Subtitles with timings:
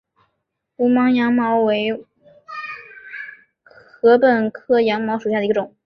[0.77, 1.93] 无芒羊茅为
[4.01, 5.75] 禾本科羊茅属下的一个种。